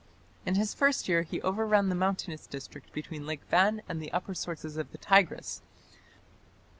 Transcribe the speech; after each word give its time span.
In 0.47 0.55
his 0.55 0.73
first 0.73 1.07
year 1.07 1.21
he 1.21 1.43
overran 1.43 1.89
the 1.89 1.93
mountainous 1.93 2.47
district 2.47 2.91
between 2.91 3.27
Lake 3.27 3.43
Van 3.51 3.83
and 3.87 4.01
the 4.01 4.11
upper 4.11 4.33
sources 4.33 4.75
of 4.75 4.91
the 4.91 4.97
Tigris. 4.97 5.61